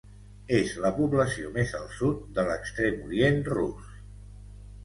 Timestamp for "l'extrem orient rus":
2.49-3.93